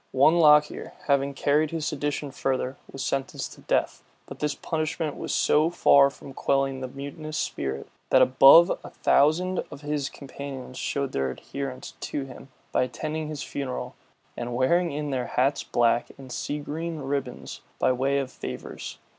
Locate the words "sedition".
1.85-2.31